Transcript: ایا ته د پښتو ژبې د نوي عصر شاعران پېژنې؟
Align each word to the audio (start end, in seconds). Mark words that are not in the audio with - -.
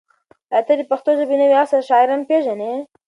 ایا 0.53 0.61
ته 0.67 0.73
د 0.77 0.81
پښتو 0.91 1.09
ژبې 1.19 1.35
د 1.37 1.41
نوي 1.41 1.55
عصر 1.61 1.79
شاعران 1.89 2.21
پېژنې؟ 2.29 2.71